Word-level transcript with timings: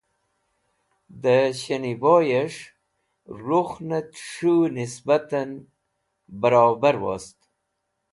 Dẽ 1.21 1.51
Shni 1.59 1.93
boyẽs̃h 2.01 2.61
rukhnẽt 3.45 4.09
s̃hũw 4.29 4.63
nisbatẽn 4.75 5.49
bẽrobar 6.39 6.95
wost. 7.03 7.37